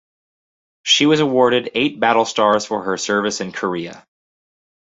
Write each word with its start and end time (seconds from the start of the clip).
She 0.81 1.05
was 1.05 1.19
awarded 1.19 1.69
eight 1.75 1.99
battle 1.99 2.25
stars 2.25 2.65
for 2.65 2.81
her 2.85 2.97
service 2.97 3.39
in 3.39 3.51
Korea. 3.51 4.03